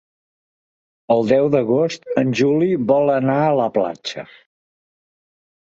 [1.15, 4.29] El deu d'agost en Juli vol anar a la platja.